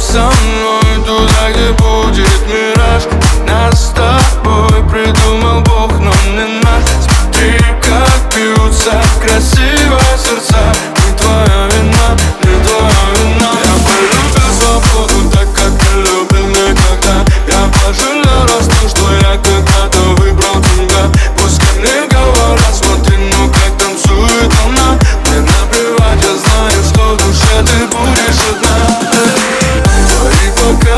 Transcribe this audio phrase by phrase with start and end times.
[0.00, 0.59] some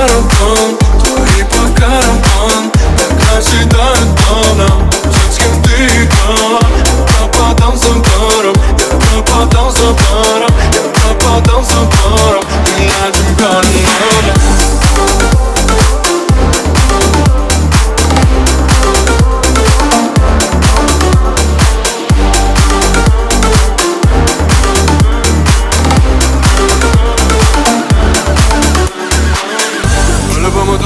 [0.02, 0.31] I don't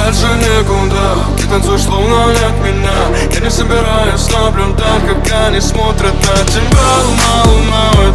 [0.07, 1.27] дальше некуда.
[1.37, 2.93] Ты танцуешь словно не от меня.
[3.33, 6.87] Я не собираюсь наблюдать, как они смотрят на тебя.
[7.05, 8.13] Луна, луна,